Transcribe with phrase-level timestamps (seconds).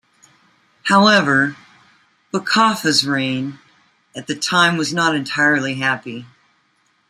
[0.85, 1.55] However,
[2.33, 3.59] Bakaffa's reign
[4.15, 6.25] at the time was not entirely happy.